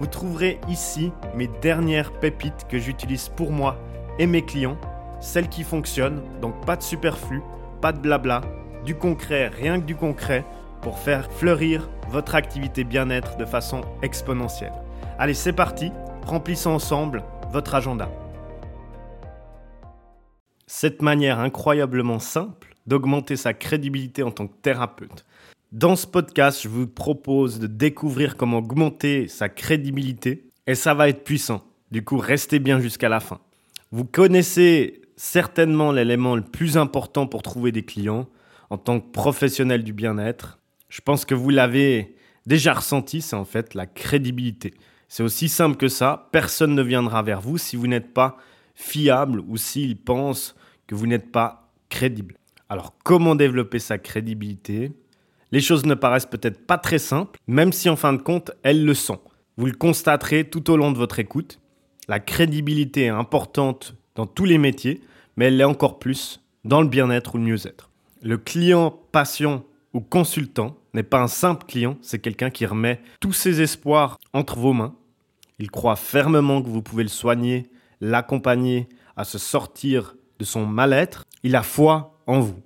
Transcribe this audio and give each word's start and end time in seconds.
Vous 0.00 0.06
trouverez 0.06 0.60
ici 0.68 1.12
mes 1.34 1.46
dernières 1.46 2.12
pépites 2.18 2.66
que 2.68 2.78
j'utilise 2.78 3.28
pour 3.28 3.52
moi 3.52 3.78
et 4.18 4.26
mes 4.26 4.42
clients, 4.42 4.78
celles 5.20 5.48
qui 5.48 5.62
fonctionnent, 5.62 6.22
donc 6.40 6.64
pas 6.66 6.76
de 6.76 6.82
superflu, 6.82 7.42
pas 7.80 7.92
de 7.92 7.98
blabla, 7.98 8.42
du 8.84 8.96
concret, 8.96 9.48
rien 9.48 9.80
que 9.80 9.86
du 9.86 9.96
concret, 9.96 10.44
pour 10.82 10.98
faire 10.98 11.30
fleurir 11.32 11.88
votre 12.08 12.34
activité 12.34 12.84
bien-être 12.84 13.36
de 13.36 13.44
façon 13.44 13.80
exponentielle. 14.02 14.72
Allez, 15.18 15.34
c'est 15.34 15.52
parti, 15.52 15.92
remplissons 16.26 16.72
ensemble 16.72 17.22
votre 17.50 17.74
agenda. 17.74 18.10
Cette 20.66 21.02
manière 21.02 21.38
incroyablement 21.38 22.18
simple 22.18 22.74
d'augmenter 22.86 23.36
sa 23.36 23.54
crédibilité 23.54 24.22
en 24.22 24.30
tant 24.30 24.46
que 24.46 24.56
thérapeute. 24.60 25.24
Dans 25.72 25.96
ce 25.96 26.06
podcast, 26.06 26.60
je 26.62 26.68
vous 26.68 26.86
propose 26.86 27.58
de 27.58 27.66
découvrir 27.66 28.36
comment 28.36 28.58
augmenter 28.58 29.26
sa 29.26 29.48
crédibilité 29.48 30.44
et 30.66 30.74
ça 30.74 30.94
va 30.94 31.08
être 31.08 31.24
puissant. 31.24 31.64
Du 31.90 32.04
coup, 32.04 32.16
restez 32.16 32.58
bien 32.58 32.78
jusqu'à 32.78 33.08
la 33.08 33.20
fin. 33.20 33.40
Vous 33.90 34.04
connaissez 34.04 35.02
certainement 35.16 35.90
l'élément 35.90 36.36
le 36.36 36.42
plus 36.42 36.76
important 36.76 37.26
pour 37.26 37.42
trouver 37.42 37.72
des 37.72 37.84
clients 37.84 38.28
en 38.70 38.78
tant 38.78 39.00
que 39.00 39.10
professionnel 39.10 39.82
du 39.82 39.92
bien-être. 39.92 40.58
Je 40.88 41.00
pense 41.00 41.24
que 41.24 41.34
vous 41.34 41.50
l'avez 41.50 42.16
déjà 42.46 42.74
ressenti, 42.74 43.20
c'est 43.20 43.36
en 43.36 43.44
fait 43.44 43.74
la 43.74 43.86
crédibilité. 43.86 44.74
C'est 45.08 45.22
aussi 45.22 45.48
simple 45.48 45.76
que 45.76 45.88
ça, 45.88 46.28
personne 46.32 46.74
ne 46.74 46.82
viendra 46.82 47.22
vers 47.22 47.40
vous 47.40 47.58
si 47.58 47.76
vous 47.76 47.86
n'êtes 47.86 48.14
pas 48.14 48.36
fiable 48.74 49.40
ou 49.48 49.56
s'il 49.56 49.96
pense 49.96 50.54
que 50.86 50.94
vous 50.94 51.06
n'êtes 51.06 51.32
pas 51.32 51.72
crédible. 51.88 52.38
Alors 52.68 52.94
comment 53.04 53.34
développer 53.34 53.78
sa 53.78 53.98
crédibilité? 53.98 54.92
Les 55.54 55.60
choses 55.60 55.86
ne 55.86 55.94
paraissent 55.94 56.26
peut-être 56.26 56.66
pas 56.66 56.78
très 56.78 56.98
simples, 56.98 57.38
même 57.46 57.72
si 57.72 57.88
en 57.88 57.94
fin 57.94 58.12
de 58.12 58.20
compte, 58.20 58.50
elles 58.64 58.84
le 58.84 58.92
sont. 58.92 59.20
Vous 59.56 59.66
le 59.66 59.72
constaterez 59.72 60.50
tout 60.50 60.68
au 60.68 60.76
long 60.76 60.90
de 60.90 60.98
votre 60.98 61.20
écoute. 61.20 61.60
La 62.08 62.18
crédibilité 62.18 63.04
est 63.04 63.08
importante 63.10 63.94
dans 64.16 64.26
tous 64.26 64.46
les 64.46 64.58
métiers, 64.58 65.00
mais 65.36 65.44
elle 65.44 65.56
l'est 65.56 65.62
encore 65.62 66.00
plus 66.00 66.40
dans 66.64 66.82
le 66.82 66.88
bien-être 66.88 67.36
ou 67.36 67.38
le 67.38 67.44
mieux-être. 67.44 67.88
Le 68.20 68.36
client 68.36 68.98
patient 69.12 69.62
ou 69.92 70.00
consultant 70.00 70.76
n'est 70.92 71.04
pas 71.04 71.22
un 71.22 71.28
simple 71.28 71.66
client, 71.66 71.98
c'est 72.02 72.18
quelqu'un 72.18 72.50
qui 72.50 72.66
remet 72.66 73.00
tous 73.20 73.32
ses 73.32 73.62
espoirs 73.62 74.18
entre 74.32 74.58
vos 74.58 74.72
mains. 74.72 74.96
Il 75.60 75.70
croit 75.70 75.94
fermement 75.94 76.62
que 76.62 76.68
vous 76.68 76.82
pouvez 76.82 77.04
le 77.04 77.08
soigner, 77.08 77.70
l'accompagner 78.00 78.88
à 79.16 79.22
se 79.22 79.38
sortir 79.38 80.16
de 80.40 80.44
son 80.44 80.66
mal-être. 80.66 81.24
Il 81.44 81.54
a 81.54 81.62
foi 81.62 82.18
en 82.26 82.40
vous. 82.40 82.60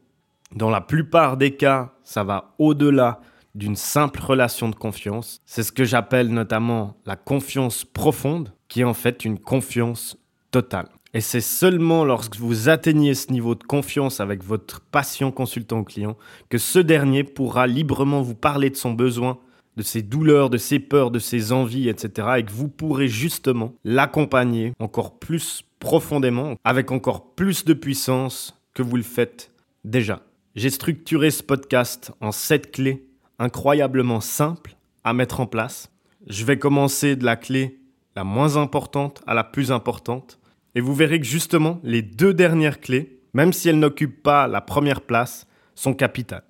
Dans 0.54 0.70
la 0.70 0.80
plupart 0.80 1.36
des 1.36 1.56
cas, 1.56 1.92
ça 2.02 2.24
va 2.24 2.54
au-delà 2.58 3.20
d'une 3.54 3.76
simple 3.76 4.20
relation 4.20 4.68
de 4.68 4.74
confiance. 4.74 5.40
C'est 5.46 5.62
ce 5.62 5.72
que 5.72 5.84
j'appelle 5.84 6.28
notamment 6.28 6.96
la 7.06 7.16
confiance 7.16 7.84
profonde, 7.84 8.52
qui 8.68 8.80
est 8.80 8.84
en 8.84 8.94
fait 8.94 9.24
une 9.24 9.38
confiance 9.38 10.16
totale. 10.50 10.88
Et 11.14 11.20
c'est 11.20 11.40
seulement 11.40 12.04
lorsque 12.04 12.36
vous 12.36 12.68
atteignez 12.68 13.14
ce 13.14 13.32
niveau 13.32 13.54
de 13.54 13.64
confiance 13.64 14.20
avec 14.20 14.44
votre 14.44 14.80
patient 14.80 15.30
consultant 15.30 15.82
client 15.82 16.16
que 16.50 16.58
ce 16.58 16.78
dernier 16.78 17.24
pourra 17.24 17.66
librement 17.66 18.22
vous 18.22 18.34
parler 18.34 18.70
de 18.70 18.76
son 18.76 18.92
besoin, 18.92 19.38
de 19.76 19.82
ses 19.82 20.02
douleurs, 20.02 20.50
de 20.50 20.58
ses 20.58 20.78
peurs, 20.78 21.10
de 21.10 21.18
ses 21.18 21.52
envies, 21.52 21.88
etc. 21.88 22.28
Et 22.38 22.44
que 22.44 22.52
vous 22.52 22.68
pourrez 22.68 23.08
justement 23.08 23.72
l'accompagner 23.84 24.72
encore 24.78 25.18
plus 25.18 25.62
profondément, 25.78 26.56
avec 26.64 26.90
encore 26.90 27.34
plus 27.34 27.64
de 27.64 27.72
puissance 27.72 28.60
que 28.74 28.82
vous 28.82 28.96
le 28.96 29.02
faites 29.02 29.50
déjà. 29.84 30.20
J'ai 30.58 30.70
structuré 30.70 31.30
ce 31.30 31.44
podcast 31.44 32.10
en 32.20 32.32
sept 32.32 32.72
clés 32.72 33.06
incroyablement 33.38 34.20
simples 34.20 34.74
à 35.04 35.12
mettre 35.12 35.38
en 35.38 35.46
place. 35.46 35.92
Je 36.26 36.44
vais 36.44 36.58
commencer 36.58 37.14
de 37.14 37.24
la 37.24 37.36
clé 37.36 37.78
la 38.16 38.24
moins 38.24 38.56
importante 38.56 39.22
à 39.28 39.34
la 39.34 39.44
plus 39.44 39.70
importante 39.70 40.40
et 40.74 40.80
vous 40.80 40.96
verrez 40.96 41.20
que 41.20 41.26
justement, 41.26 41.78
les 41.84 42.02
deux 42.02 42.34
dernières 42.34 42.80
clés, 42.80 43.20
même 43.34 43.52
si 43.52 43.68
elles 43.68 43.78
n'occupent 43.78 44.20
pas 44.20 44.48
la 44.48 44.60
première 44.60 45.02
place, 45.02 45.46
sont 45.76 45.94
capitales. 45.94 46.42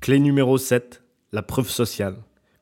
Clé 0.00 0.18
numéro 0.18 0.58
7, 0.58 1.04
la 1.30 1.42
preuve 1.42 1.70
sociale. 1.70 2.16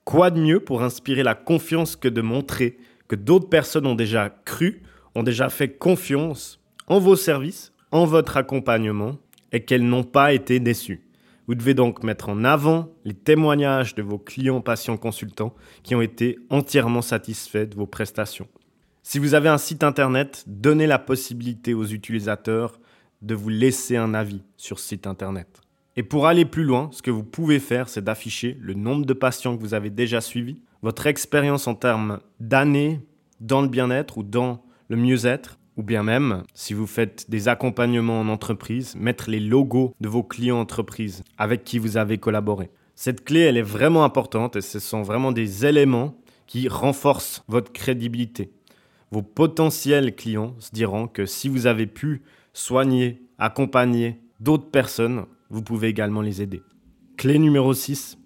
Quoi 0.05 0.31
de 0.31 0.41
mieux 0.41 0.61
pour 0.61 0.83
inspirer 0.83 1.23
la 1.23 1.35
confiance 1.35 1.97
que 1.97 2.09
de 2.09 2.21
montrer 2.21 2.77
que 3.09 3.17
d'autres 3.17 3.49
personnes 3.49 3.87
ont 3.87 3.95
déjà 3.95 4.29
cru, 4.45 4.83
ont 5.15 5.23
déjà 5.23 5.49
fait 5.49 5.79
confiance 5.79 6.61
en 6.87 6.99
vos 6.99 7.17
services, 7.17 7.73
en 7.93 8.05
votre 8.05 8.37
accompagnement, 8.37 9.17
et 9.53 9.65
qu'elles 9.65 9.87
n'ont 9.87 10.05
pas 10.05 10.33
été 10.33 10.61
déçues. 10.61 11.03
Vous 11.47 11.55
devez 11.55 11.75
donc 11.75 12.05
mettre 12.05 12.29
en 12.29 12.45
avant 12.45 12.89
les 13.05 13.15
témoignages 13.15 13.95
de 13.95 14.03
vos 14.03 14.19
clients, 14.19 14.61
patients, 14.61 14.97
consultants 14.97 15.55
qui 15.83 15.95
ont 15.95 16.01
été 16.01 16.39
entièrement 16.49 17.03
satisfaits 17.03 17.67
de 17.67 17.75
vos 17.75 17.87
prestations. 17.87 18.47
Si 19.03 19.19
vous 19.19 19.35
avez 19.35 19.49
un 19.49 19.59
site 19.59 19.83
internet, 19.83 20.45
donnez 20.47 20.87
la 20.87 20.99
possibilité 20.99 21.75
aux 21.75 21.87
utilisateurs 21.87 22.79
de 23.23 23.35
vous 23.35 23.49
laisser 23.49 23.97
un 23.97 24.15
avis 24.15 24.43
sur 24.57 24.79
ce 24.79 24.89
site 24.89 25.07
internet. 25.07 25.61
Et 25.97 26.03
pour 26.03 26.27
aller 26.27 26.45
plus 26.45 26.65
loin, 26.65 26.89
ce 26.93 27.03
que 27.03 27.11
vous 27.11 27.25
pouvez 27.25 27.59
faire, 27.59 27.89
c'est 27.89 28.05
d'afficher 28.05 28.57
le 28.61 28.75
nombre 28.75 29.05
de 29.05 29.13
patients 29.13 29.57
que 29.57 29.61
vous 29.61 29.75
avez 29.75 29.91
déjà 29.91 30.21
suivis, 30.21 30.59
votre 30.83 31.07
expérience 31.07 31.67
en 31.67 31.75
termes 31.75 32.21
d'années 32.39 33.01
dans 33.41 33.63
le 33.63 33.69
bien-être 33.69 34.19
ou 34.19 34.23
dans 34.23 34.63
le 34.89 34.97
mieux-être, 34.97 35.59
ou 35.81 35.83
bien 35.83 36.05
même, 36.05 36.45
si 36.55 36.75
vous 36.75 36.87
faites 36.87 37.29
des 37.29 37.49
accompagnements 37.49 38.21
en 38.21 38.29
entreprise, 38.29 38.95
mettre 38.95 39.31
les 39.31 39.41
logos 39.41 39.95
de 40.01 40.09
vos 40.09 40.23
clients 40.23 40.61
entreprises 40.61 41.25
avec 41.39 41.65
qui 41.65 41.79
vous 41.79 41.97
avez 41.97 42.19
collaboré. 42.19 42.71
Cette 42.95 43.25
clé, 43.25 43.41
elle 43.41 43.57
est 43.57 43.63
vraiment 43.63 44.05
importante 44.05 44.55
et 44.55 44.61
ce 44.61 44.79
sont 44.79 45.03
vraiment 45.03 45.33
des 45.33 45.67
éléments 45.67 46.15
qui 46.47 46.69
renforcent 46.69 47.43
votre 47.49 47.73
crédibilité 47.73 48.53
vos 49.11 49.23
potentiels 49.23 50.15
clients 50.15 50.55
se 50.59 50.71
diront 50.73 51.09
que 51.09 51.27
si 51.27 51.49
vous 51.49 51.67
avez 51.67 51.87
pu 51.87 52.23
soigner, 52.53 53.23
accompagner 53.39 54.21
d'autres 54.39 54.71
personnes, 54.71 55.27
vous 55.51 55.63
pouvez 55.63 55.89
également 55.89 56.23
les 56.23 56.43
aider. 56.43 56.63
Clé 57.17 57.39
numéro 57.39 57.75
6, 57.75 58.19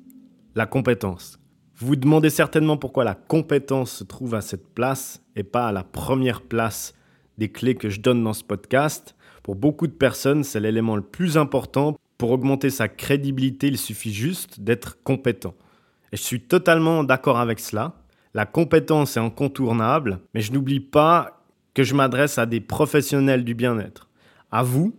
la 0.54 0.66
compétence. 0.66 1.38
Vous 1.76 1.88
vous 1.88 1.96
demandez 1.96 2.30
certainement 2.30 2.76
pourquoi 2.76 3.02
la 3.02 3.14
compétence 3.14 3.92
se 3.92 4.04
trouve 4.04 4.34
à 4.34 4.40
cette 4.40 4.74
place 4.74 5.22
et 5.36 5.42
pas 5.42 5.68
à 5.68 5.72
la 5.72 5.82
première 5.82 6.42
place 6.42 6.94
des 7.38 7.48
clés 7.48 7.74
que 7.74 7.88
je 7.88 8.00
donne 8.00 8.22
dans 8.22 8.32
ce 8.32 8.44
podcast. 8.44 9.14
Pour 9.42 9.56
beaucoup 9.56 9.86
de 9.86 9.92
personnes, 9.92 10.44
c'est 10.44 10.60
l'élément 10.60 10.96
le 10.96 11.02
plus 11.02 11.36
important. 11.36 11.96
Pour 12.18 12.30
augmenter 12.30 12.70
sa 12.70 12.88
crédibilité, 12.88 13.66
il 13.66 13.78
suffit 13.78 14.12
juste 14.12 14.60
d'être 14.60 15.02
compétent. 15.02 15.54
Et 16.12 16.16
je 16.16 16.22
suis 16.22 16.40
totalement 16.40 17.04
d'accord 17.04 17.38
avec 17.38 17.60
cela. 17.60 17.94
La 18.34 18.46
compétence 18.46 19.16
est 19.16 19.20
incontournable, 19.20 20.20
mais 20.32 20.40
je 20.40 20.52
n'oublie 20.52 20.80
pas 20.80 21.44
que 21.74 21.82
je 21.82 21.94
m'adresse 21.94 22.38
à 22.38 22.46
des 22.46 22.60
professionnels 22.60 23.44
du 23.44 23.54
bien-être. 23.54 24.08
À 24.50 24.62
vous, 24.62 24.94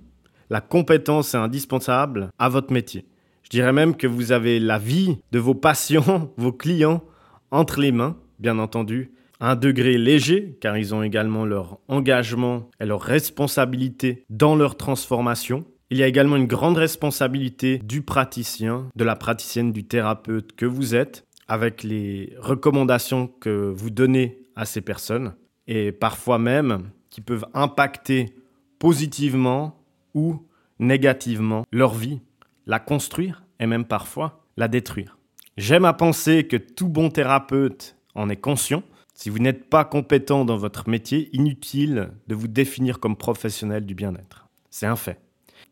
la 0.50 0.62
compétence 0.62 1.34
est 1.34 1.38
indispensable 1.38 2.30
à 2.38 2.50
votre 2.50 2.72
métier. 2.72 3.06
Je 3.44 3.50
dirais 3.50 3.74
même 3.74 3.96
que 3.96 4.08
vous 4.08 4.32
avez 4.32 4.60
la 4.60 4.78
vie 4.78 5.18
de 5.32 5.40
vos 5.40 5.56
patients, 5.56 6.32
vos 6.38 6.52
clients, 6.52 7.04
entre 7.52 7.80
les 7.80 7.92
mains, 7.92 8.18
bien 8.40 8.60
entendu, 8.60 9.12
un 9.40 9.56
degré 9.56 9.98
léger, 9.98 10.58
car 10.62 10.78
ils 10.78 10.94
ont 10.96 11.04
également 11.04 11.46
leur 11.46 11.80
engagement 11.88 12.70
et 12.80 12.86
leur 12.86 13.02
responsabilité 13.02 14.24
dans 14.30 14.56
leur 14.56 14.78
transformation. 14.78 15.66
Il 15.90 15.98
y 15.98 16.04
a 16.04 16.08
également 16.08 16.36
une 16.36 16.48
grande 16.48 16.78
responsabilité 16.78 17.80
du 17.80 18.02
praticien, 18.02 18.88
de 18.96 19.04
la 19.04 19.16
praticienne, 19.16 19.72
du 19.72 19.84
thérapeute 19.84 20.56
que 20.56 20.66
vous 20.66 20.96
êtes, 20.96 21.26
avec 21.48 21.84
les 21.84 22.34
recommandations 22.40 23.28
que 23.28 23.72
vous 23.76 23.90
donnez 23.90 24.40
à 24.56 24.66
ces 24.66 24.82
personnes 24.82 25.36
et 25.68 25.92
parfois 25.92 26.40
même 26.40 26.90
qui 27.10 27.22
peuvent 27.22 27.46
impacter 27.54 28.36
positivement 28.80 29.80
ou 30.14 30.44
négativement 30.80 31.66
leur 31.72 31.94
vie, 31.94 32.20
la 32.66 32.80
construire 32.80 33.44
et 33.60 33.68
même 33.68 33.86
parfois 33.86 34.44
la 34.58 34.68
détruire. 34.68 35.18
J'aime 35.58 35.86
à 35.86 35.94
penser 35.94 36.48
que 36.48 36.58
tout 36.58 36.90
bon 36.90 37.10
thérapeute 37.10 37.96
en 38.14 38.30
est 38.30 38.36
conscient. 38.36 38.84
Si 39.16 39.30
vous 39.30 39.40
n'êtes 39.40 39.70
pas 39.70 39.86
compétent 39.86 40.44
dans 40.44 40.58
votre 40.58 40.90
métier, 40.90 41.30
inutile 41.34 42.12
de 42.28 42.36
vous 42.36 42.50
définir 42.50 43.00
comme 43.00 43.16
professionnel 43.16 43.86
du 43.86 43.96
bien-être. 43.96 44.48
C'est 44.70 44.86
un 44.86 44.98
fait. 44.98 45.20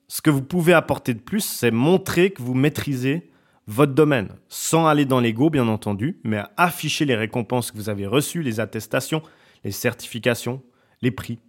Ce 0.08 0.22
que 0.22 0.30
vous 0.30 0.42
pouvez 0.42 0.74
apporter 0.74 1.14
de 1.14 1.20
plus, 1.20 1.44
c'est 1.44 1.70
montrer 1.70 2.32
que 2.32 2.42
vous 2.42 2.54
maîtrisez 2.54 3.30
votre 3.68 3.94
domaine, 3.94 4.30
sans 4.48 4.88
aller 4.88 5.06
dans 5.06 5.20
l'ego 5.20 5.50
bien 5.50 5.68
entendu, 5.68 6.20
mais 6.24 6.42
afficher 6.56 7.06
les 7.06 7.16
récompenses 7.16 7.72
que 7.72 7.78
vous 7.78 7.90
avez 7.90 8.08
reçues, 8.08 8.44
les 8.44 8.60
attestations, 8.60 9.22
les 9.64 9.72
certifications, 9.72 10.62
les 11.02 11.12
prix, 11.12 11.40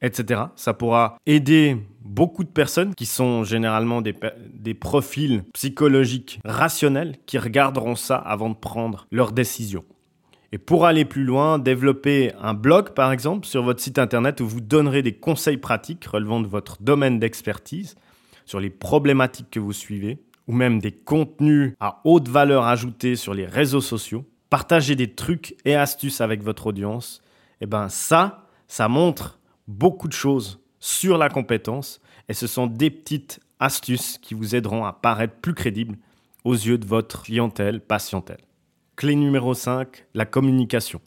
etc. 0.00 0.42
Ça 0.56 0.74
pourra 0.74 1.16
aider 1.26 1.76
beaucoup 2.00 2.44
de 2.44 2.50
personnes 2.50 2.94
qui 2.94 3.06
sont 3.06 3.42
généralement 3.42 4.00
des, 4.00 4.14
des, 4.52 4.74
profils 4.74 5.44
psychologiques 5.54 6.40
rationnels 6.44 7.16
qui 7.26 7.38
regarderont 7.38 7.96
ça 7.96 8.16
avant 8.16 8.50
de 8.50 8.54
prendre 8.54 9.06
leurs 9.10 9.32
décisions. 9.32 9.84
Et 10.54 10.58
pour 10.58 10.84
aller 10.84 11.06
plus 11.06 11.24
loin, 11.24 11.58
développer 11.58 12.32
un 12.40 12.52
blog 12.52 12.90
par 12.90 13.10
exemple 13.10 13.46
sur 13.46 13.62
votre 13.62 13.80
site 13.80 13.98
internet 13.98 14.40
où 14.42 14.46
vous 14.46 14.60
donnerez 14.60 15.00
des 15.00 15.14
conseils 15.14 15.56
pratiques 15.56 16.04
relevant 16.04 16.40
de 16.40 16.46
votre 16.46 16.82
domaine 16.82 17.18
d'expertise 17.18 17.96
sur 18.44 18.60
les 18.60 18.68
problématiques 18.68 19.50
que 19.50 19.60
vous 19.60 19.72
suivez 19.72 20.22
ou 20.46 20.52
même 20.52 20.78
des 20.78 20.92
contenus 20.92 21.72
à 21.80 22.02
haute 22.04 22.28
valeur 22.28 22.66
ajoutée 22.66 23.16
sur 23.16 23.32
les 23.32 23.46
réseaux 23.46 23.80
sociaux, 23.80 24.26
partager 24.50 24.94
des 24.94 25.14
trucs 25.14 25.56
et 25.64 25.74
astuces 25.74 26.20
avec 26.20 26.42
votre 26.42 26.66
audience, 26.66 27.22
et 27.60 27.64
eh 27.64 27.66
ben 27.66 27.88
ça, 27.88 28.48
ça 28.66 28.88
montre 28.88 29.38
beaucoup 29.68 30.08
de 30.08 30.12
choses 30.12 30.60
sur 30.80 31.16
la 31.16 31.28
compétence 31.28 32.00
et 32.28 32.34
ce 32.34 32.46
sont 32.46 32.66
des 32.66 32.90
petites 32.90 33.40
astuces 33.60 34.18
qui 34.18 34.34
vous 34.34 34.54
aideront 34.54 34.84
à 34.84 34.92
paraître 34.92 35.36
plus 35.36 35.54
crédible 35.54 35.96
aux 36.44 36.54
yeux 36.54 36.76
de 36.76 36.86
votre 36.86 37.22
clientèle, 37.22 37.80
patientèle. 37.80 38.40
Clé 39.02 39.16
numéro 39.16 39.52
5, 39.52 40.06
la 40.14 40.24
communication. 40.26 41.00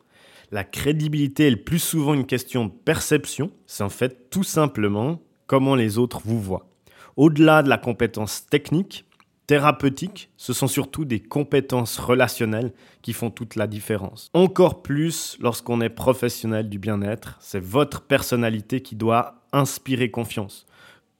La 0.51 0.65
crédibilité 0.65 1.47
est 1.47 1.51
le 1.51 1.63
plus 1.63 1.79
souvent 1.79 2.13
une 2.13 2.25
question 2.25 2.65
de 2.65 2.71
perception, 2.71 3.51
c'est 3.67 3.85
en 3.85 3.89
fait 3.89 4.29
tout 4.29 4.43
simplement 4.43 5.21
comment 5.47 5.75
les 5.75 5.97
autres 5.97 6.19
vous 6.25 6.41
voient. 6.41 6.67
Au-delà 7.15 7.63
de 7.63 7.69
la 7.69 7.77
compétence 7.77 8.47
technique, 8.47 9.05
thérapeutique, 9.47 10.29
ce 10.35 10.51
sont 10.51 10.67
surtout 10.67 11.05
des 11.05 11.21
compétences 11.21 11.97
relationnelles 11.97 12.73
qui 13.01 13.13
font 13.13 13.29
toute 13.29 13.55
la 13.55 13.65
différence. 13.65 14.29
Encore 14.33 14.81
plus 14.81 15.37
lorsqu'on 15.39 15.79
est 15.79 15.87
professionnel 15.87 16.67
du 16.67 16.79
bien-être, 16.79 17.37
c'est 17.39 17.63
votre 17.63 18.01
personnalité 18.01 18.81
qui 18.81 18.97
doit 18.97 19.45
inspirer 19.53 20.11
confiance. 20.11 20.65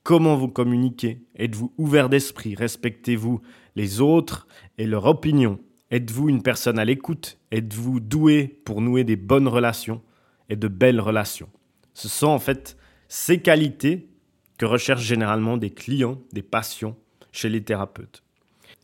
Comment 0.03 0.35
vous 0.35 0.49
communiquez? 0.49 1.21
Êtes-vous 1.37 1.73
ouvert 1.77 2.09
d'esprit? 2.09 2.53
Respectez-vous 2.53 3.39
les 3.77 4.01
autres 4.01 4.45
et 4.77 4.85
leur 4.85 5.05
opinion? 5.05 5.57
Êtes-vous 5.91 6.29
une 6.29 6.41
personne 6.41 6.79
à 6.79 6.85
l'écoute? 6.85 7.37
Êtes-vous 7.51 7.99
doué 7.99 8.59
pour 8.65 8.81
nouer 8.81 9.03
des 9.03 9.15
bonnes 9.15 9.47
relations 9.47 10.01
et 10.49 10.55
de 10.55 10.67
belles 10.67 10.99
relations? 10.99 11.49
Ce 11.93 12.09
sont 12.09 12.27
en 12.27 12.39
fait 12.39 12.75
ces 13.07 13.39
qualités 13.39 14.07
que 14.57 14.65
recherchent 14.65 15.03
généralement 15.05 15.57
des 15.57 15.69
clients, 15.69 16.19
des 16.33 16.41
patients 16.41 16.97
chez 17.31 17.49
les 17.49 17.61
thérapeutes. 17.61 18.23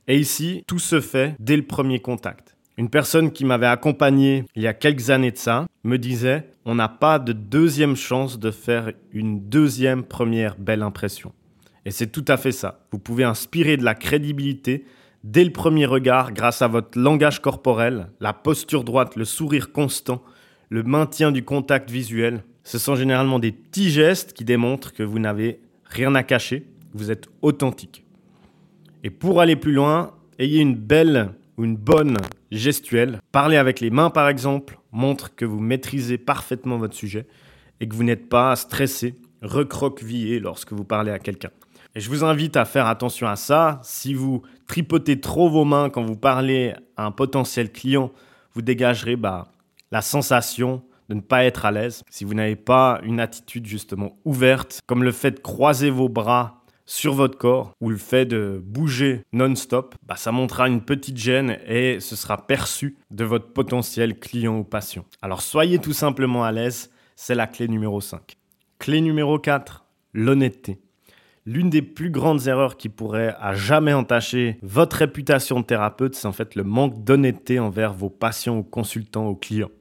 Et 0.07 0.17
ici, 0.17 0.63
tout 0.67 0.77
se 0.77 1.01
fait 1.01 1.35
dès 1.39 1.57
le 1.57 1.65
premier 1.65 1.99
contact. 1.99 2.55
Une 2.77 2.89
personne 2.89 3.31
qui 3.31 3.45
m'avait 3.45 3.65
accompagné 3.65 4.45
il 4.55 4.61
y 4.61 4.67
a 4.67 4.73
quelques 4.73 5.09
années 5.09 5.31
de 5.31 5.37
ça 5.37 5.67
me 5.83 5.97
disait 5.97 6.49
on 6.65 6.75
n'a 6.75 6.87
pas 6.87 7.17
de 7.17 7.33
deuxième 7.33 7.95
chance 7.95 8.37
de 8.37 8.51
faire 8.51 8.91
une 9.11 9.49
deuxième 9.49 10.03
première 10.03 10.55
belle 10.55 10.83
impression. 10.83 11.33
Et 11.85 11.91
c'est 11.91 12.11
tout 12.11 12.25
à 12.27 12.37
fait 12.37 12.51
ça. 12.51 12.85
Vous 12.91 12.99
pouvez 12.99 13.23
inspirer 13.23 13.75
de 13.75 13.83
la 13.83 13.95
crédibilité 13.95 14.85
dès 15.23 15.43
le 15.43 15.51
premier 15.51 15.85
regard 15.85 16.33
grâce 16.33 16.61
à 16.61 16.67
votre 16.67 16.97
langage 16.99 17.41
corporel, 17.41 18.07
la 18.19 18.33
posture 18.33 18.83
droite, 18.83 19.15
le 19.15 19.25
sourire 19.25 19.71
constant, 19.71 20.21
le 20.69 20.83
maintien 20.83 21.31
du 21.31 21.43
contact 21.43 21.89
visuel. 21.89 22.43
Ce 22.63 22.77
sont 22.77 22.95
généralement 22.95 23.39
des 23.39 23.51
petits 23.51 23.89
gestes 23.89 24.33
qui 24.33 24.45
démontrent 24.45 24.93
que 24.93 25.03
vous 25.03 25.19
n'avez 25.19 25.59
rien 25.85 26.15
à 26.15 26.23
cacher, 26.23 26.65
vous 26.93 27.11
êtes 27.11 27.27
authentique. 27.41 28.05
Et 29.03 29.09
pour 29.09 29.41
aller 29.41 29.55
plus 29.55 29.73
loin, 29.73 30.13
ayez 30.39 30.59
une 30.59 30.75
belle 30.75 31.31
ou 31.57 31.65
une 31.65 31.75
bonne 31.75 32.17
gestuelle. 32.51 33.19
Parler 33.31 33.57
avec 33.57 33.79
les 33.79 33.89
mains 33.89 34.09
par 34.09 34.29
exemple 34.29 34.79
montre 34.91 35.35
que 35.35 35.45
vous 35.45 35.59
maîtrisez 35.59 36.17
parfaitement 36.17 36.77
votre 36.77 36.95
sujet 36.95 37.25
et 37.79 37.87
que 37.87 37.95
vous 37.95 38.03
n'êtes 38.03 38.29
pas 38.29 38.55
stressé, 38.55 39.15
recroquevillé 39.41 40.39
lorsque 40.39 40.73
vous 40.73 40.83
parlez 40.83 41.11
à 41.11 41.19
quelqu'un. 41.19 41.49
Et 41.93 41.99
je 41.99 42.09
vous 42.09 42.23
invite 42.23 42.55
à 42.55 42.65
faire 42.65 42.87
attention 42.87 43.27
à 43.27 43.35
ça. 43.35 43.81
Si 43.83 44.13
vous 44.13 44.43
tripotez 44.67 45.19
trop 45.19 45.49
vos 45.49 45.65
mains 45.65 45.89
quand 45.89 46.03
vous 46.03 46.15
parlez 46.15 46.73
à 46.95 47.05
un 47.05 47.11
potentiel 47.11 47.71
client, 47.71 48.11
vous 48.53 48.61
dégagerez 48.61 49.17
bah, 49.17 49.51
la 49.91 50.01
sensation 50.01 50.83
de 51.09 51.15
ne 51.15 51.21
pas 51.21 51.43
être 51.43 51.65
à 51.65 51.71
l'aise. 51.71 52.03
Si 52.09 52.23
vous 52.23 52.33
n'avez 52.33 52.55
pas 52.55 53.01
une 53.03 53.19
attitude 53.19 53.65
justement 53.65 54.17
ouverte, 54.23 54.79
comme 54.87 55.03
le 55.03 55.11
fait 55.11 55.31
de 55.31 55.39
croiser 55.39 55.89
vos 55.89 56.07
bras 56.07 56.63
sur 56.85 57.13
votre 57.13 57.37
corps 57.37 57.73
ou 57.81 57.89
le 57.89 57.97
fait 57.97 58.25
de 58.25 58.61
bouger 58.63 59.23
non-stop, 59.33 59.95
bah, 60.03 60.15
ça 60.15 60.31
montrera 60.31 60.69
une 60.69 60.81
petite 60.81 61.17
gêne 61.17 61.57
et 61.67 61.99
ce 61.99 62.15
sera 62.15 62.47
perçu 62.47 62.95
de 63.11 63.25
votre 63.25 63.51
potentiel 63.51 64.17
client 64.17 64.57
ou 64.57 64.63
patient. 64.63 65.05
Alors 65.21 65.41
soyez 65.41 65.79
tout 65.79 65.93
simplement 65.93 66.45
à 66.45 66.53
l'aise, 66.53 66.89
c'est 67.17 67.35
la 67.35 67.47
clé 67.47 67.67
numéro 67.67 67.99
5. 67.99 68.37
Clé 68.79 69.01
numéro 69.01 69.37
4, 69.37 69.85
l'honnêteté. 70.13 70.79
L'une 71.47 71.71
des 71.71 71.81
plus 71.81 72.11
grandes 72.11 72.45
erreurs 72.45 72.77
qui 72.77 72.87
pourrait 72.87 73.35
à 73.39 73.55
jamais 73.55 73.93
entacher 73.93 74.59
votre 74.61 74.97
réputation 74.97 75.59
de 75.59 75.65
thérapeute, 75.65 76.13
c'est 76.13 76.27
en 76.27 76.31
fait 76.31 76.53
le 76.53 76.63
manque 76.63 77.03
d'honnêteté 77.03 77.59
envers 77.59 77.93
vos 77.93 78.11
patients 78.11 78.57
ou 78.57 78.63
consultants 78.63 79.27
ou 79.27 79.33
clients. 79.33 79.71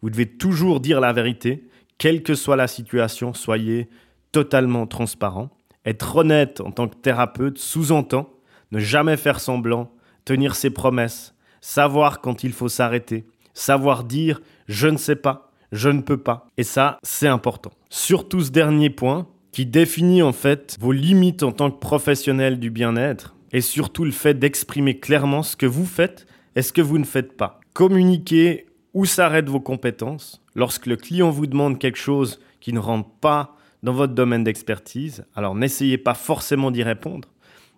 Vous 0.00 0.08
devez 0.08 0.24
toujours 0.24 0.80
dire 0.80 0.98
la 0.98 1.12
vérité, 1.12 1.68
quelle 1.98 2.22
que 2.22 2.34
soit 2.34 2.56
la 2.56 2.66
situation, 2.66 3.34
soyez 3.34 3.90
totalement 4.32 4.86
transparent. 4.86 5.50
Être 5.84 6.16
honnête 6.16 6.62
en 6.62 6.70
tant 6.70 6.88
que 6.88 6.96
thérapeute 6.96 7.58
sous-entend 7.58 8.30
ne 8.72 8.78
jamais 8.78 9.18
faire 9.18 9.40
semblant, 9.40 9.92
tenir 10.24 10.54
ses 10.54 10.70
promesses, 10.70 11.34
savoir 11.60 12.22
quand 12.22 12.44
il 12.44 12.54
faut 12.54 12.68
s'arrêter, 12.68 13.26
savoir 13.52 14.04
dire 14.04 14.40
je 14.68 14.88
ne 14.88 14.96
sais 14.96 15.16
pas, 15.16 15.50
je 15.70 15.90
ne 15.90 16.00
peux 16.00 16.16
pas. 16.16 16.46
Et 16.56 16.62
ça, 16.62 16.98
c'est 17.02 17.28
important. 17.28 17.72
Surtout 17.90 18.40
ce 18.40 18.50
dernier 18.50 18.88
point 18.88 19.26
qui 19.52 19.66
définit 19.66 20.22
en 20.22 20.32
fait 20.32 20.76
vos 20.80 20.92
limites 20.92 21.42
en 21.42 21.52
tant 21.52 21.70
que 21.70 21.78
professionnel 21.78 22.58
du 22.58 22.70
bien-être 22.70 23.34
et 23.52 23.60
surtout 23.60 24.04
le 24.04 24.10
fait 24.10 24.38
d'exprimer 24.38 24.98
clairement 24.98 25.42
ce 25.42 25.56
que 25.56 25.66
vous 25.66 25.86
faites 25.86 26.26
et 26.56 26.62
ce 26.62 26.72
que 26.72 26.82
vous 26.82 26.98
ne 26.98 27.04
faites 27.04 27.36
pas. 27.36 27.60
Communiquer 27.74 28.66
où 28.94 29.04
s'arrêtent 29.04 29.48
vos 29.48 29.60
compétences. 29.60 30.42
Lorsque 30.54 30.86
le 30.86 30.96
client 30.96 31.30
vous 31.30 31.46
demande 31.46 31.78
quelque 31.78 31.98
chose 31.98 32.40
qui 32.60 32.72
ne 32.72 32.78
rentre 32.78 33.08
pas 33.20 33.56
dans 33.82 33.92
votre 33.92 34.14
domaine 34.14 34.44
d'expertise, 34.44 35.24
alors 35.34 35.54
n'essayez 35.54 35.98
pas 35.98 36.14
forcément 36.14 36.70
d'y 36.70 36.82
répondre. 36.82 37.28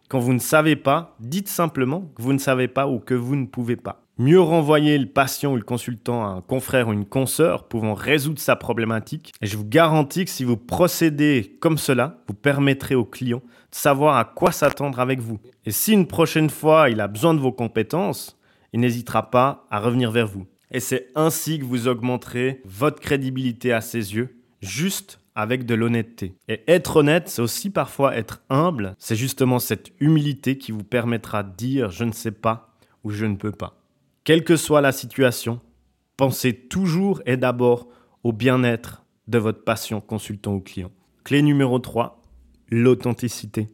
Quand 0.09 0.19
vous 0.19 0.33
ne 0.35 0.39
savez 0.39 0.77
pas, 0.77 1.17
dites 1.21 1.49
simplement 1.49 2.11
que 2.15 2.23
vous 2.23 2.33
ne 2.33 2.39
savez 2.39 2.69
pas 2.69 2.89
ou 2.89 2.99
que 2.99 3.15
vous 3.15 3.37
ne 3.37 3.47
pouvez 3.47 3.77
pas. 3.77 4.05
Mieux 4.19 4.41
renvoyer 4.41 4.99
le 4.99 5.07
patient 5.07 5.53
ou 5.53 5.57
le 5.57 5.63
consultant 5.63 6.23
à 6.23 6.29
un 6.29 6.41
confrère 6.43 6.89
ou 6.89 6.93
une 6.93 7.07
consoeur 7.07 7.67
pouvant 7.67 7.95
résoudre 7.95 8.39
sa 8.39 8.57
problématique. 8.57 9.33
Et 9.41 9.47
je 9.47 9.57
vous 9.57 9.65
garantis 9.65 10.27
que 10.27 10.31
si 10.31 10.45
vous 10.45 10.59
procédez 10.59 11.57
comme 11.61 11.79
cela, 11.79 12.23
vous 12.29 12.35
permettrez 12.35 12.95
au 12.95 13.07
client 13.07 13.39
de 13.39 13.75
savoir 13.75 14.19
à 14.19 14.27
quoi 14.27 14.53
s'attendre 14.53 15.01
avec 15.01 15.21
vous. 15.21 15.41
Et 15.65 15.71
si 15.71 15.95
une 15.95 16.07
prochaine 16.07 16.51
fois 16.51 16.91
il 16.91 17.01
a 17.01 17.09
besoin 17.09 17.33
de 17.33 17.41
vos 17.41 17.53
compétences, 17.53 18.39
il 18.75 18.81
n'hésitera 18.81 19.31
pas 19.31 19.67
à 19.71 19.81
revenir 19.81 20.11
vers 20.11 20.27
vous. 20.27 20.47
Et 20.71 20.81
c'est 20.81 21.09
ainsi 21.15 21.59
que 21.59 21.65
vous 21.65 21.89
augmenterez 21.89 22.61
votre 22.67 23.01
crédibilité 23.01 23.73
à 23.73 23.81
ses 23.81 24.15
yeux, 24.15 24.37
juste 24.61 25.21
avec 25.35 25.65
de 25.65 25.75
l'honnêteté. 25.75 26.35
Et 26.49 26.61
être 26.69 26.97
honnête, 26.97 27.29
c'est 27.29 27.43
aussi 27.43 27.71
parfois 27.71 28.15
être 28.15 28.43
humble. 28.51 28.95
C'est 28.99 29.17
justement 29.17 29.59
cette 29.59 29.91
humilité 30.01 30.59
qui 30.59 30.71
vous 30.71 30.85
permettra 30.85 31.43
de 31.43 31.57
dire 31.57 31.91
je 31.91 32.05
ne 32.05 32.13
sais 32.13 32.31
pas 32.31 32.75
ou 33.05 33.11
je 33.11 33.25
ne 33.25 33.37
peux 33.37 33.53
pas. 33.53 33.82
Quelle 34.25 34.45
que 34.45 34.55
soit 34.55 34.81
la 34.81 34.93
situation, 34.93 35.61
pensez 36.17 36.55
toujours 36.55 37.21
et 37.27 37.37
d'abord 37.37 37.89
au 38.23 38.33
bien-être 38.33 39.05
de 39.27 39.39
votre 39.39 39.65
patient, 39.65 40.01
consultant 40.01 40.55
ou 40.55 40.61
client. 40.61 40.93
Clé 41.25 41.43
numéro 41.43 41.81
3, 41.81 42.23
l'authenticité. 42.69 43.67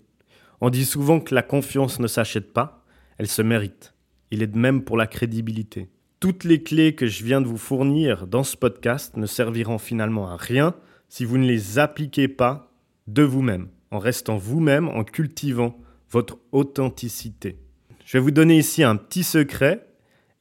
On 0.63 0.71
dit 0.71 0.87
souvent 0.87 1.21
que 1.21 1.35
la 1.35 1.43
confiance 1.43 2.01
ne 2.01 2.07
s'achète 2.07 2.55
pas, 2.55 2.83
elle 3.19 3.29
se 3.29 3.43
mérite. 3.43 3.93
Il 4.31 4.43
est 4.43 4.47
de 4.47 4.57
même 4.57 4.85
pour 4.85 4.97
la 4.97 5.07
crédibilité. 5.07 5.91
Toutes 6.19 6.45
les 6.45 6.63
clés 6.63 6.95
que 6.95 7.07
je 7.07 7.25
viens 7.25 7.43
de 7.43 7.47
vous 7.47 7.59
fournir 7.59 8.27
dans 8.27 8.43
ce 8.43 8.57
podcast 8.57 9.19
ne 9.19 9.27
serviront 9.27 9.79
finalement 9.79 10.31
à 10.31 10.37
rien 10.39 10.75
si 11.11 11.27
vous 11.27 11.37
ne 11.37 11.47
les 11.47 11.79
appliquez 11.79 12.27
pas 12.27 12.73
de 13.07 13.23
vous-même, 13.23 13.69
en 13.91 13.99
restant 13.99 14.39
vous-même, 14.39 14.89
en 14.89 15.05
cultivant 15.05 15.79
votre 16.11 16.39
authenticité. 16.53 17.59
Je 18.07 18.17
vais 18.17 18.23
vous 18.23 18.31
donner 18.31 18.57
ici 18.57 18.83
un 18.83 18.97
petit 18.97 19.25
secret 19.25 19.88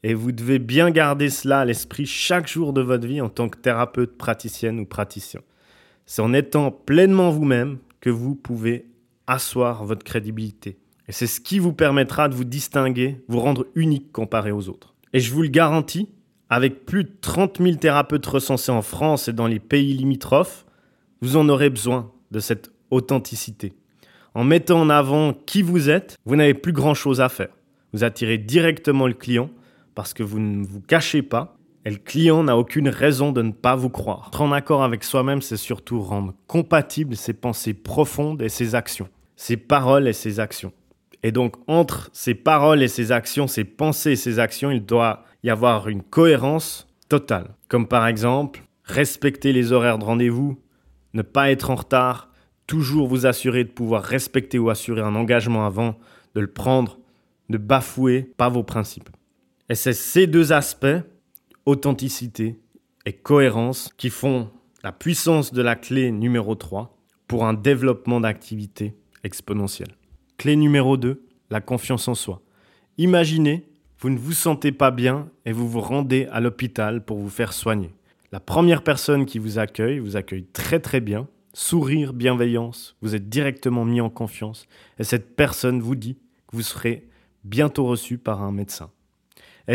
et 0.08 0.14
vous 0.14 0.32
devez 0.32 0.58
bien 0.58 0.90
garder 0.90 1.30
cela 1.30 1.60
à 1.60 1.66
l'esprit 1.66 2.06
chaque 2.06 2.48
jour 2.48 2.72
de 2.72 2.80
votre 2.80 3.06
vie 3.06 3.20
en 3.20 3.28
tant 3.28 3.50
que 3.50 3.58
thérapeute, 3.58 4.18
praticienne 4.18 4.80
ou 4.80 4.86
praticien. 4.86 5.42
C'est 6.06 6.22
en 6.22 6.32
étant 6.32 6.72
pleinement 6.72 7.30
vous-même 7.30 7.80
que 8.00 8.10
vous 8.10 8.34
pouvez 8.34 8.86
asseoir 9.28 9.84
votre 9.84 10.06
crédibilité. 10.06 10.78
Et 11.10 11.12
c'est 11.12 11.28
ce 11.28 11.42
qui 11.42 11.60
vous 11.60 11.74
permettra 11.74 12.30
de 12.30 12.36
vous 12.36 12.46
distinguer, 12.46 13.22
vous 13.28 13.42
rendre 13.42 13.66
unique 13.76 14.14
comparé 14.14 14.54
aux 14.54 14.70
autres. 14.70 14.96
Et 15.12 15.20
je 15.20 15.34
vous 15.34 15.42
le 15.42 15.50
garantis, 15.50 16.08
avec 16.50 16.86
plus 16.86 17.04
de 17.04 17.12
30 17.20 17.62
000 17.62 17.76
thérapeutes 17.76 18.28
recensés 18.28 18.72
en 18.72 18.82
France 18.82 19.28
et 19.28 19.34
dans 19.34 19.48
les 19.48 19.60
pays 19.60 19.94
limitrophes, 19.94 20.66
vous 21.20 21.36
en 21.36 21.50
aurez 21.50 21.70
besoin 21.70 22.14
de 22.32 22.40
cette 22.40 22.72
authenticité. 22.92 23.74
En 24.36 24.46
mettant 24.46 24.80
en 24.80 24.90
avant 24.90 25.34
qui 25.34 25.64
vous 25.64 25.90
êtes, 25.90 26.16
vous 26.24 26.38
n'avez 26.38 26.54
plus 26.54 26.72
grand-chose 26.72 27.20
à 27.20 27.28
faire. 27.28 27.52
Vous 27.92 28.06
attirez 28.06 28.38
directement 28.38 29.06
le 29.06 29.14
client 29.14 29.50
parce 29.98 30.14
que 30.14 30.22
vous 30.22 30.40
ne 30.40 30.64
vous 30.64 30.80
cachez 30.80 31.24
pas 31.24 31.58
Et 31.84 31.90
le 31.90 31.98
client 31.98 32.44
n'a 32.44 32.56
aucune 32.56 32.88
raison 32.88 33.32
de 33.32 33.42
ne 33.42 33.52
pas 33.52 33.76
vous 33.76 33.90
croire. 33.90 34.28
Être 34.28 34.42
en 34.42 34.52
accord 34.52 34.84
avec 34.84 35.04
soi-même, 35.04 35.42
c'est 35.42 35.58
surtout 35.58 36.02
rendre 36.02 36.36
compatibles 36.46 37.16
ses 37.16 37.34
pensées 37.34 37.74
profondes 37.74 38.44
et 38.44 38.50
ses 38.50 38.76
actions, 38.76 39.10
ses 39.36 39.58
paroles 39.58 40.08
et 40.08 40.14
ses 40.14 40.40
actions. 40.40 40.72
Et 41.24 41.32
donc, 41.32 41.56
entre 41.66 42.12
ses 42.14 42.36
paroles 42.36 42.84
et 42.84 42.88
ses 42.88 43.12
actions, 43.12 43.48
ses 43.48 43.64
pensées 43.64 44.12
et 44.12 44.16
ses 44.16 44.38
actions, 44.38 44.70
il 44.70 44.86
doit 44.86 45.24
y 45.42 45.50
avoir 45.50 45.88
une 45.88 46.04
cohérence 46.04 46.88
totale. 47.10 47.56
Comme 47.68 47.88
par 47.88 48.06
exemple, 48.06 48.62
respecter 48.84 49.52
les 49.52 49.72
horaires 49.72 49.98
de 49.98 50.06
rendez-vous, 50.06 50.62
ne 51.16 51.24
pas 51.24 51.50
être 51.50 51.72
en 51.72 51.76
retard, 51.76 52.30
toujours 52.68 53.08
vous 53.08 53.26
assurer 53.26 53.64
de 53.64 53.72
pouvoir 53.72 54.04
respecter 54.04 54.60
ou 54.60 54.70
assurer 54.70 55.02
un 55.02 55.16
engagement 55.16 55.66
avant 55.66 55.96
de 56.36 56.42
le 56.42 56.52
prendre, 56.52 57.00
ne 57.50 57.58
bafouer 57.58 58.22
pas 58.38 58.50
vos 58.50 58.64
principes. 58.64 59.10
Et 59.70 59.76
c'est 59.76 59.94
ces 59.94 60.28
deux 60.28 60.54
aspects, 60.54 60.86
authenticité 61.66 62.60
et 63.06 63.14
cohérence, 63.14 63.92
qui 63.98 64.10
font 64.10 64.50
la 64.84 64.94
puissance 64.94 65.52
de 65.52 65.62
la 65.62 65.76
clé 65.76 66.12
numéro 66.12 66.56
3 66.56 66.98
pour 67.28 67.46
un 67.46 67.54
développement 67.54 68.22
d'activité 68.22 68.96
exponentielle. 69.26 69.96
Clé 70.38 70.56
numéro 70.56 70.96
2, 70.96 71.22
la 71.50 71.60
confiance 71.60 72.08
en 72.08 72.16
soi. 72.16 72.42
Imaginez, 72.98 73.68
vous 74.00 74.10
ne 74.10 74.18
vous 74.18 74.32
sentez 74.32 74.72
pas 74.72 74.92
bien 74.92 75.30
et 75.46 75.52
vous 75.52 75.68
vous 75.68 75.82
rendez 75.82 76.28
à 76.32 76.40
l'hôpital 76.40 77.04
pour 77.04 77.18
vous 77.18 77.30
faire 77.30 77.52
soigner. 77.52 77.94
La 78.32 78.40
première 78.40 78.84
personne 78.84 79.26
qui 79.26 79.40
vous 79.40 79.60
accueille 79.60 80.00
vous 80.00 80.16
accueille 80.16 80.46
très 80.46 80.80
très 80.80 81.02
bien, 81.02 81.28
sourire, 81.54 82.14
bienveillance, 82.14 82.96
vous 83.02 83.16
êtes 83.16 83.28
directement 83.28 83.84
mis 83.84 84.00
en 84.00 84.10
confiance 84.10 84.68
et 85.00 85.04
cette 85.04 85.36
personne 85.36 85.82
vous 85.82 85.96
dit 85.96 86.16
que 86.48 86.56
vous 86.56 86.62
serez 86.62 87.08
bientôt 87.44 87.86
reçu 87.86 88.18
par 88.18 88.44
un 88.44 88.52
médecin. 88.52 88.92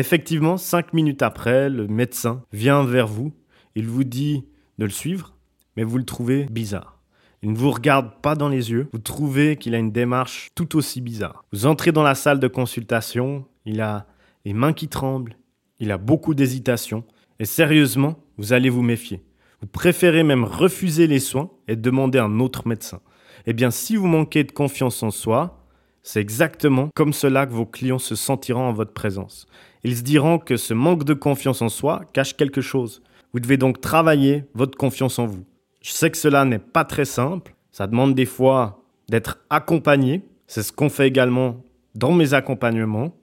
Effectivement, 0.00 0.56
cinq 0.56 0.92
minutes 0.92 1.22
après, 1.22 1.68
le 1.68 1.86
médecin 1.86 2.42
vient 2.52 2.84
vers 2.84 3.06
vous, 3.06 3.32
il 3.74 3.88
vous 3.88 4.04
dit 4.04 4.44
de 4.78 4.84
le 4.84 4.90
suivre, 4.90 5.34
mais 5.76 5.84
vous 5.84 5.98
le 5.98 6.04
trouvez 6.04 6.44
bizarre. 6.44 6.98
Il 7.42 7.50
ne 7.50 7.56
vous 7.56 7.70
regarde 7.70 8.10
pas 8.22 8.36
dans 8.36 8.48
les 8.48 8.70
yeux, 8.70 8.88
vous 8.92 9.00
trouvez 9.00 9.56
qu'il 9.56 9.74
a 9.74 9.78
une 9.78 9.90
démarche 9.90 10.50
tout 10.54 10.76
aussi 10.76 11.00
bizarre. 11.00 11.44
Vous 11.52 11.66
entrez 11.66 11.90
dans 11.90 12.04
la 12.04 12.14
salle 12.14 12.38
de 12.38 12.48
consultation, 12.48 13.46
il 13.64 13.80
a 13.80 14.06
les 14.44 14.52
mains 14.52 14.72
qui 14.72 14.88
tremblent, 14.88 15.36
il 15.80 15.90
a 15.90 15.98
beaucoup 15.98 16.34
d'hésitation, 16.34 17.04
et 17.38 17.44
sérieusement, 17.44 18.16
vous 18.38 18.52
allez 18.52 18.70
vous 18.70 18.82
méfier. 18.82 19.22
Vous 19.60 19.66
préférez 19.66 20.22
même 20.22 20.44
refuser 20.44 21.06
les 21.06 21.20
soins 21.20 21.50
et 21.68 21.76
demander 21.76 22.18
un 22.18 22.40
autre 22.40 22.66
médecin. 22.68 23.00
Eh 23.46 23.52
bien, 23.52 23.70
si 23.70 23.96
vous 23.96 24.06
manquez 24.06 24.44
de 24.44 24.52
confiance 24.52 25.02
en 25.02 25.10
soi, 25.10 25.66
c'est 26.02 26.20
exactement 26.20 26.90
comme 26.94 27.12
cela 27.12 27.46
que 27.46 27.52
vos 27.52 27.66
clients 27.66 27.98
se 27.98 28.14
sentiront 28.14 28.68
en 28.68 28.72
votre 28.72 28.92
présence. 28.92 29.46
Ils 29.84 29.96
se 29.96 30.02
diront 30.02 30.38
que 30.38 30.56
ce 30.56 30.74
manque 30.74 31.04
de 31.04 31.14
confiance 31.14 31.62
en 31.62 31.68
soi 31.68 32.02
cache 32.12 32.36
quelque 32.36 32.60
chose. 32.60 33.02
Vous 33.32 33.40
devez 33.40 33.56
donc 33.56 33.80
travailler 33.80 34.44
votre 34.54 34.78
confiance 34.78 35.18
en 35.18 35.26
vous. 35.26 35.44
Je 35.80 35.90
sais 35.90 36.10
que 36.10 36.16
cela 36.16 36.44
n'est 36.44 36.58
pas 36.60 36.84
très 36.84 37.04
simple. 37.04 37.54
Ça 37.72 37.86
demande 37.86 38.14
des 38.14 38.26
fois 38.26 38.84
d'être 39.08 39.38
accompagné. 39.50 40.22
C'est 40.46 40.62
ce 40.62 40.72
qu'on 40.72 40.88
fait 40.88 41.08
également 41.08 41.64
dans 41.94 42.12
mes 42.12 42.34
accompagnements. 42.34 43.14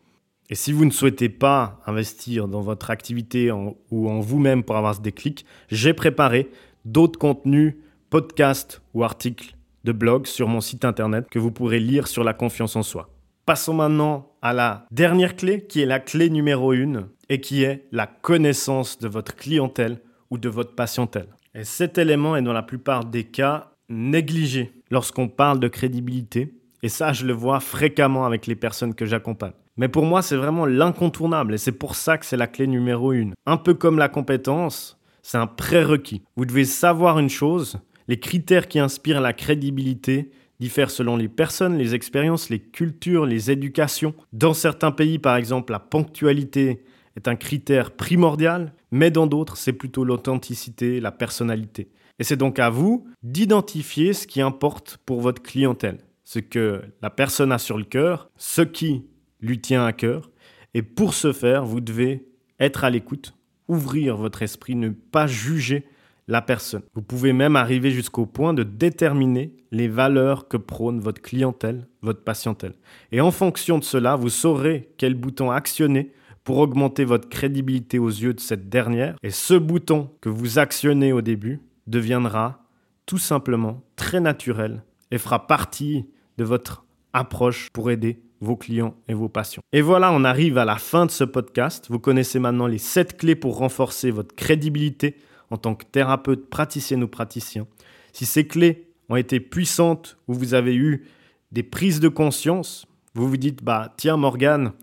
Et 0.50 0.56
si 0.56 0.74
vous 0.74 0.84
ne 0.84 0.89
souhaitez 0.89 1.30
pas 1.30 1.80
investir 1.86 2.48
dans 2.48 2.62
votre 2.62 2.89
activité 2.89 3.51
ou 3.51 4.10
en 4.10 4.20
vous-même 4.20 4.63
pour 4.63 4.75
avoir 4.75 4.96
ce 4.96 5.01
déclic, 5.01 5.46
j'ai 5.70 5.94
préparé 5.94 6.50
d'autres 6.86 7.20
contenus, 7.20 7.75
podcasts 8.10 8.82
ou 8.94 9.04
articles 9.04 9.56
de 9.84 9.92
blog 9.92 10.25
sur 10.25 10.48
mon 10.48 10.60
site 10.60 10.86
internet 10.86 11.28
que 11.30 11.39
vous 11.39 11.51
pourrez 11.51 11.80
lire 11.80 12.08
sur 12.08 12.24
la 12.24 12.34
confiance 12.34 12.75
en 12.75 12.84
soi. 12.84 13.10
Passons 13.50 13.74
maintenant 13.74 14.27
à 14.44 14.53
la 14.53 14.86
dernière 14.91 15.36
clé 15.36 15.65
qui 15.65 15.82
est 15.82 15.88
la 15.88 16.00
clé 16.00 16.29
numéro 16.29 16.72
1 16.72 17.10
et 17.29 17.41
qui 17.41 17.63
est 17.63 17.88
la 17.91 18.06
connaissance 18.06 19.00
de 19.00 19.08
votre 19.08 19.36
clientèle 19.36 20.01
ou 20.29 20.38
de 20.38 20.50
votre 20.50 20.75
patientèle. 20.75 21.29
Et 21.56 21.63
cet 21.63 21.98
élément 21.98 22.36
est 22.36 22.44
dans 22.44 22.53
la 22.53 22.62
plupart 22.62 23.06
des 23.06 23.24
cas 23.24 23.72
négligé 23.89 24.72
lorsqu'on 24.91 25.27
parle 25.27 25.60
de 25.60 25.68
crédibilité. 25.68 26.53
Et 26.84 26.89
ça, 26.89 27.12
je 27.12 27.25
le 27.25 27.34
vois 27.34 27.60
fréquemment 27.60 28.27
avec 28.27 28.46
les 28.46 28.53
personnes 28.53 28.94
que 28.94 29.08
j'accompagne. 29.08 29.53
Mais 29.77 29.88
pour 29.88 30.06
moi, 30.06 30.22
c'est 30.22 30.38
vraiment 30.38 30.68
l'incontournable 30.68 31.56
et 31.56 31.58
c'est 31.58 31.72
pour 31.72 31.96
ça 31.96 32.20
que 32.20 32.27
c'est 32.27 32.38
la 32.38 32.46
clé 32.46 32.68
numéro 32.68 33.13
une. 33.13 33.34
Un 33.48 33.58
peu 33.58 33.74
comme 33.74 33.98
la 33.98 34.10
compétence, 34.10 35.01
c'est 35.24 35.39
un 35.39 35.48
prérequis. 35.48 36.22
Vous 36.36 36.46
devez 36.46 36.65
savoir 36.65 37.18
une 37.18 37.29
chose, 37.29 37.79
les 38.08 38.20
critères 38.20 38.68
qui 38.68 38.77
inspirent 38.77 39.22
la 39.22 39.34
crédibilité 39.34 40.29
diffèrent 40.60 40.92
selon 40.92 41.18
les 41.18 41.30
personnes, 41.30 41.78
les 41.78 41.96
expériences, 41.96 42.50
les 42.50 42.60
cultures, 42.60 43.25
les 43.25 43.51
éducations. 43.51 44.13
Dans 44.34 44.54
certains 44.54 44.92
pays, 44.92 45.20
par 45.20 45.36
exemple, 45.36 45.72
la 45.72 45.80
ponctualité 45.80 46.84
est 47.16 47.28
un 47.28 47.36
critère 47.36 47.92
primordial, 47.92 48.74
mais 48.92 49.12
dans 49.12 49.28
d'autres, 49.28 49.58
c'est 49.58 49.74
plutôt 49.74 50.04
l'authenticité, 50.04 51.00
la 51.00 51.12
personnalité. 51.12 51.89
Et 52.20 52.24
c'est 52.24 52.38
donc 52.38 52.60
à 52.60 52.70
vous 52.70 53.08
d'identifier 53.24 54.13
ce 54.13 54.28
qui 54.28 54.42
importe 54.42 55.00
pour 55.06 55.22
votre 55.22 55.42
clientèle, 55.42 56.00
ce 56.24 56.39
que 56.39 56.82
la 57.01 57.10
personne 57.10 57.51
a 57.51 57.58
sur 57.58 57.78
le 57.78 57.86
cœur, 57.86 58.30
ce 58.38 58.62
qui 58.62 59.06
lui 59.42 59.62
tient 59.62 59.86
à 59.86 59.94
cœur. 59.94 60.30
Et 60.74 60.82
pour 60.82 61.13
ce 61.13 61.32
faire, 61.32 61.66
vous 61.66 61.80
devez 61.80 62.28
être 62.60 62.84
à 62.84 62.89
l'écoute, 62.89 63.36
ouvrir 63.68 64.18
votre 64.18 64.42
esprit, 64.42 64.75
ne 64.75 64.89
pas 64.89 65.28
juger 65.28 65.86
la 66.30 66.44
personne. 66.44 66.84
Vous 66.94 67.02
pouvez 67.02 67.34
même 67.34 67.56
arriver 67.56 67.90
jusqu'au 67.90 68.28
point 68.28 68.54
de 68.54 68.62
déterminer 68.62 69.52
les 69.72 69.88
valeurs 69.88 70.48
que 70.48 70.58
prône 70.58 71.00
votre 71.00 71.22
clientèle, 71.22 71.88
votre 72.04 72.24
patientèle. 72.24 72.76
Et 73.12 73.20
en 73.20 73.32
fonction 73.32 73.80
de 73.80 73.84
cela, 73.84 74.16
vous 74.16 74.30
saurez 74.30 74.92
quel 74.98 75.16
bouton 75.16 75.50
actionner 75.50 76.12
pour 76.44 76.60
augmenter 76.60 77.04
votre 77.04 77.30
crédibilité 77.30 77.98
aux 77.98 78.10
yeux 78.10 78.36
de 78.36 78.40
cette 78.40 78.70
dernière. 78.70 79.16
Et 79.24 79.32
ce 79.32 79.56
bouton 79.56 80.12
que 80.22 80.30
vous 80.30 80.60
actionnez 80.60 81.12
au 81.12 81.22
début 81.22 81.62
deviendra 81.88 82.64
tout 83.08 83.18
simplement 83.18 83.82
très 83.96 84.20
naturel 84.20 84.84
et 85.10 85.18
fera 85.18 85.48
partie 85.48 86.06
de 86.38 86.44
votre 86.44 86.86
approche 87.12 87.70
pour 87.74 87.90
aider 87.90 88.22
vos 88.40 88.56
clients 88.56 88.94
et 89.08 89.16
vos 89.16 89.30
patients. 89.30 89.64
Et 89.74 89.82
voilà, 89.82 90.12
on 90.14 90.24
arrive 90.24 90.60
à 90.60 90.66
la 90.66 90.78
fin 90.78 91.08
de 91.08 91.12
ce 91.12 91.24
podcast. 91.24 91.88
Vous 91.90 92.00
connaissez 92.00 92.38
maintenant 92.38 92.68
les 92.68 92.78
7 92.78 93.18
clés 93.18 93.36
pour 93.36 93.58
renforcer 93.58 94.12
votre 94.12 94.36
crédibilité 94.36 95.16
en 95.51 95.58
tant 95.58 95.75
que 95.75 95.86
thérapeute, 95.86 96.50
praticienne 96.50 97.03
ou 97.03 97.08
praticien. 97.08 97.68
Si 98.13 98.25
ces 98.25 98.48
clés 98.48 98.88
ont 99.10 99.15
été 99.15 99.39
puissantes 99.39 100.18
ou 100.27 100.34
vous 100.34 100.53
avez 100.53 100.75
eu 100.75 101.06
des 101.51 101.63
prises 101.63 102.00
de 102.00 102.10
conscience, 102.10 102.86
vous 103.15 103.27
vous 103.27 103.38
dites, 103.38 103.63
bah 103.63 103.94
tiens 103.98 104.18
Morgane, 104.18 104.74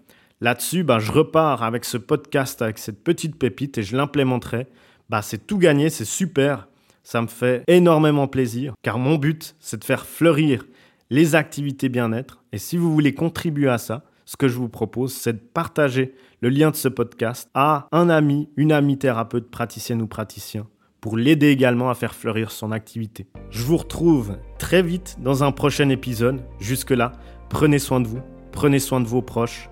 Là-dessus, 0.43 0.83
bah, 0.83 0.99
je 0.99 1.13
repars 1.13 1.63
avec 1.63 1.87
ce 1.87 1.97
podcast, 1.97 2.61
avec 2.61 2.77
cette 2.79 3.03
petite 3.03 3.39
pépite 3.39 3.79
et 3.79 3.83
je 3.83 3.97
l'implémenterai. 3.97 4.67
Bah, 5.09 5.23
c'est 5.23 5.47
tout 5.47 5.57
gagné, 5.57 5.89
c'est 5.89 6.05
super. 6.05 6.69
Ça 7.03 7.23
me 7.23 7.27
fait 7.27 7.63
énormément 7.69 8.29
plaisir 8.29 8.75
car 8.83 8.99
mon 8.99 9.17
but, 9.17 9.55
c'est 9.61 9.79
de 9.79 9.85
faire 9.85 10.05
fleurir 10.05 10.67
les 11.09 11.35
activités 11.35 11.89
bien-être. 11.89 12.43
Et 12.53 12.59
si 12.59 12.77
vous 12.77 12.93
voulez 12.93 13.15
contribuer 13.15 13.69
à 13.69 13.79
ça, 13.79 14.05
ce 14.27 14.37
que 14.37 14.49
je 14.49 14.59
vous 14.59 14.69
propose, 14.69 15.15
c'est 15.15 15.33
de 15.33 15.39
partager 15.39 16.15
le 16.43 16.51
lien 16.51 16.71
de 16.71 16.77
ce 16.77 16.89
podcast 16.89 17.49
à 17.55 17.89
un 17.93 18.11
ami, 18.11 18.51
une 18.57 18.73
amie 18.73 18.99
thérapeute, 18.99 19.51
praticienne 19.51 20.03
ou 20.03 20.07
praticien 20.07 20.67
pour 21.01 21.17
l'aider 21.17 21.49
également 21.49 21.89
à 21.89 21.95
faire 21.95 22.15
fleurir 22.15 22.51
son 22.51 22.73
activité. 22.73 23.27
Je 23.51 23.63
vous 23.63 23.77
retrouve 23.77 24.39
très 24.59 24.83
vite 24.83 25.17
dans 25.21 25.45
un 25.45 25.53
prochain 25.53 25.89
épisode. 25.89 26.43
Jusque-là, 26.59 27.13
prenez 27.49 27.79
soin 27.79 28.01
de 28.01 28.09
vous, 28.09 28.21
prenez 28.51 28.81
soin 28.81 29.01
de 29.01 29.07
vos 29.07 29.23
proches 29.23 29.71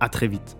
à 0.00 0.10
très 0.10 0.28
vite. 0.28 0.58